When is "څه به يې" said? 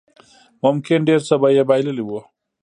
1.27-1.63